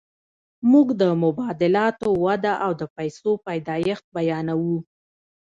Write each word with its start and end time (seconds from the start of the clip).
موږ 0.71 0.87
د 1.01 1.03
مبادلاتو 1.23 2.07
وده 2.25 2.53
او 2.65 2.71
د 2.79 2.83
پیسو 2.95 3.31
پیدایښت 3.47 4.05
بیانوو 4.15 4.77